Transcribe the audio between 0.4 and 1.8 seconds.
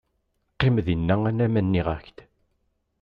Qqim dinna alamma